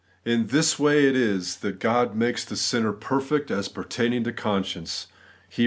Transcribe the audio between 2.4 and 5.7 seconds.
the sinner' perfect as pertaining to the conscience' (Heb.